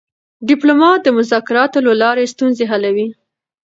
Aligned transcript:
ډيپلومات 0.49 0.99
د 1.03 1.07
مذاکراتو 1.19 1.79
له 1.87 1.93
لارې 2.01 2.31
ستونزې 2.33 2.65
حلوي. 2.71 3.07